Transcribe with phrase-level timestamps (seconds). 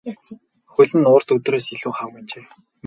[0.73, 2.45] Хөл нь урд өдрөөс илүү хавагнажээ.